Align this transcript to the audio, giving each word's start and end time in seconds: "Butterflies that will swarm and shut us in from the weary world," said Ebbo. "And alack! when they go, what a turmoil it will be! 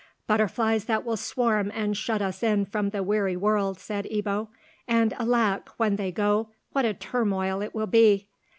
"Butterflies 0.25 0.85
that 0.85 1.05
will 1.05 1.15
swarm 1.15 1.71
and 1.75 1.95
shut 1.95 2.23
us 2.23 2.41
in 2.41 2.65
from 2.65 2.89
the 2.89 3.03
weary 3.03 3.35
world," 3.37 3.79
said 3.79 4.07
Ebbo. 4.11 4.47
"And 4.87 5.13
alack! 5.19 5.69
when 5.77 5.95
they 5.95 6.11
go, 6.11 6.49
what 6.71 6.85
a 6.85 6.95
turmoil 6.95 7.61
it 7.61 7.75
will 7.75 7.85
be! 7.85 8.27